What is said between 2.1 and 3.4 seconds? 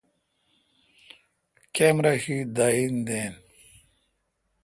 شی داین دین۔